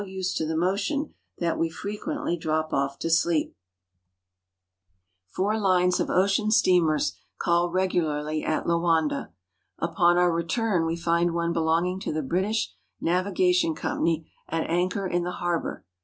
[0.07, 3.47] used to the motion that we frequently drop off tc leep.
[3.49, 3.55] J \\ ^^2 AFRICA
[5.29, 9.31] Four lines of ocean steamers call regularly at Loanda.
[9.77, 15.05] Upon our return, we find one belonging to the British A Navigation Company at anchor
[15.05, 15.85] in the harbor.